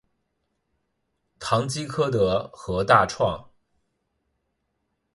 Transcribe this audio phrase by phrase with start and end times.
[1.39, 3.51] 唐吉柯德和大创